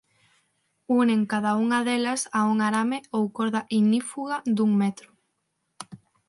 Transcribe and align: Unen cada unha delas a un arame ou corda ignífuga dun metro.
Unen 1.01 1.21
cada 1.31 1.51
unha 1.63 1.79
delas 1.87 2.21
a 2.37 2.39
un 2.51 2.57
arame 2.67 2.97
ou 3.15 3.23
corda 3.37 3.61
ignífuga 3.79 4.37
dun 4.55 4.71
metro. 4.81 5.09